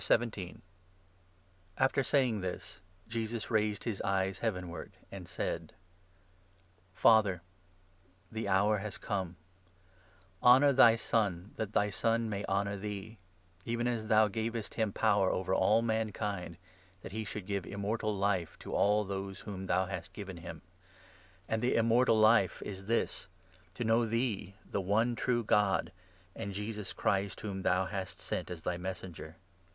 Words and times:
The 0.07 0.17
Prayer 0.17 0.55
After 1.77 2.01
saying 2.01 2.41
this, 2.41 2.81
Jesus 3.07 3.51
raised 3.51 3.83
his 3.83 4.01
eyes 4.01 4.39
heaven 4.39 4.63
i 4.63 4.63
17 4.63 4.63
of 4.63 4.69
wards, 4.71 4.95
and 5.11 5.27
said: 5.29 5.67
Je*us" 5.67 5.73
Father, 7.01 7.41
the 8.31 8.47
hour 8.47 8.79
has 8.79 8.97
come; 8.97 9.35
honour 10.41 10.73
thy 10.73 10.95
Son, 10.95 11.51
that 11.57 11.73
thy 11.73 11.91
Son 11.91 12.27
may 12.31 12.43
honour 12.45 12.77
thee; 12.77 13.19
even 13.63 13.85
as 13.87 14.07
thou 14.07 14.27
gavest 14.27 14.73
him 14.73 14.91
power 14.91 15.29
over 15.31 15.53
all 15.53 15.83
mankind, 15.83 16.55
2 16.55 16.59
that 17.03 17.11
he 17.11 17.23
should 17.23 17.45
give 17.45 17.67
Immortal 17.67 18.15
Life 18.17 18.57
to 18.57 18.73
all 18.73 19.03
those 19.05 19.41
whom 19.41 19.67
thou 19.67 19.85
hast 19.85 20.13
given 20.13 20.37
him. 20.37 20.63
And 21.47 21.61
the 21.61 21.75
Im 21.75 21.83
3 21.85 21.89
mortal 21.89 22.17
Life 22.19 22.63
is 22.65 22.87
this— 22.87 23.27
to 23.75 23.83
know 23.83 24.07
thee 24.07 24.55
the 24.65 24.81
one 24.81 25.15
true 25.15 25.43
God, 25.43 25.91
and 26.35 26.53
Jesus 26.53 26.91
Christ 26.91 27.41
whom 27.41 27.61
thou 27.61 27.85
hast 27.85 28.19
sent 28.19 28.49
as 28.49 28.63
thy 28.63 28.77
Messenger. 28.77 29.35